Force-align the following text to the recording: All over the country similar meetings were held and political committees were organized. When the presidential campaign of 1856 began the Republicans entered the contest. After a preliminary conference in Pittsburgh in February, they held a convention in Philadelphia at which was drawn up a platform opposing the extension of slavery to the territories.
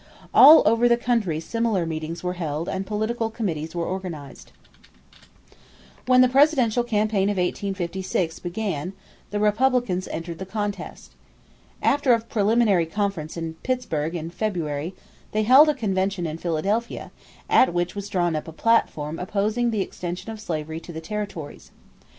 All 0.33 0.63
over 0.65 0.89
the 0.89 0.97
country 0.97 1.39
similar 1.39 1.85
meetings 1.85 2.23
were 2.23 2.33
held 2.33 2.67
and 2.67 2.87
political 2.87 3.29
committees 3.29 3.75
were 3.75 3.85
organized. 3.85 4.51
When 6.07 6.21
the 6.21 6.27
presidential 6.27 6.83
campaign 6.83 7.29
of 7.29 7.37
1856 7.37 8.39
began 8.39 8.93
the 9.29 9.39
Republicans 9.39 10.07
entered 10.07 10.39
the 10.39 10.45
contest. 10.47 11.11
After 11.83 12.13
a 12.15 12.19
preliminary 12.21 12.87
conference 12.87 13.37
in 13.37 13.53
Pittsburgh 13.61 14.15
in 14.15 14.31
February, 14.31 14.95
they 15.33 15.43
held 15.43 15.69
a 15.69 15.75
convention 15.75 16.25
in 16.25 16.39
Philadelphia 16.39 17.11
at 17.47 17.71
which 17.71 17.93
was 17.93 18.09
drawn 18.09 18.35
up 18.35 18.47
a 18.47 18.51
platform 18.51 19.19
opposing 19.19 19.69
the 19.69 19.81
extension 19.81 20.31
of 20.31 20.41
slavery 20.41 20.79
to 20.79 20.91
the 20.91 20.99
territories. 20.99 21.69